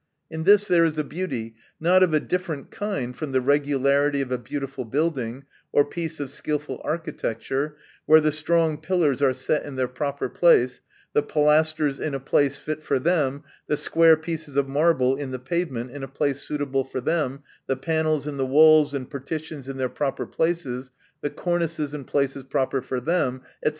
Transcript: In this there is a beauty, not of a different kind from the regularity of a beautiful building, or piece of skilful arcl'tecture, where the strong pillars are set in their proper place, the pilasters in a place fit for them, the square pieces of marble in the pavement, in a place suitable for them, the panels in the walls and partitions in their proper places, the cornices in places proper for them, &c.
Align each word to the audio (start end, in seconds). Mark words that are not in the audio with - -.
In 0.31 0.45
this 0.45 0.65
there 0.65 0.83
is 0.83 0.97
a 0.97 1.03
beauty, 1.03 1.53
not 1.79 2.01
of 2.01 2.11
a 2.11 2.19
different 2.19 2.71
kind 2.71 3.15
from 3.15 3.33
the 3.33 3.39
regularity 3.39 4.19
of 4.21 4.31
a 4.31 4.39
beautiful 4.39 4.83
building, 4.83 5.43
or 5.71 5.85
piece 5.85 6.19
of 6.19 6.31
skilful 6.31 6.81
arcl'tecture, 6.83 7.73
where 8.07 8.19
the 8.19 8.31
strong 8.31 8.79
pillars 8.79 9.21
are 9.21 9.31
set 9.31 9.63
in 9.63 9.75
their 9.75 9.87
proper 9.87 10.27
place, 10.27 10.81
the 11.13 11.21
pilasters 11.21 11.99
in 11.99 12.15
a 12.15 12.19
place 12.19 12.57
fit 12.57 12.81
for 12.81 12.97
them, 12.97 13.43
the 13.67 13.77
square 13.77 14.17
pieces 14.17 14.55
of 14.57 14.67
marble 14.67 15.15
in 15.15 15.29
the 15.29 15.37
pavement, 15.37 15.91
in 15.91 16.01
a 16.01 16.07
place 16.07 16.41
suitable 16.41 16.83
for 16.83 16.99
them, 16.99 17.43
the 17.67 17.77
panels 17.77 18.25
in 18.25 18.37
the 18.37 18.47
walls 18.47 18.95
and 18.95 19.07
partitions 19.11 19.69
in 19.69 19.77
their 19.77 19.87
proper 19.87 20.25
places, 20.25 20.89
the 21.21 21.29
cornices 21.29 21.93
in 21.93 22.05
places 22.05 22.43
proper 22.45 22.81
for 22.81 22.99
them, 22.99 23.43
&c. 23.63 23.69